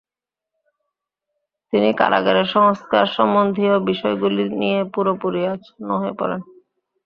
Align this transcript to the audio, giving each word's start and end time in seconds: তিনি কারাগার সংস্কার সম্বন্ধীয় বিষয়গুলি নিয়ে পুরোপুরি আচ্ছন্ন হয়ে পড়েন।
তিনি 1.73 1.89
কারাগার 1.93 2.37
সংস্কার 2.53 3.05
সম্বন্ধীয় 3.17 3.75
বিষয়গুলি 3.89 4.43
নিয়ে 4.59 4.79
পুরোপুরি 4.93 5.41
আচ্ছন্ন 5.53 5.89
হয়ে 6.01 6.13
পড়েন। 6.19 6.41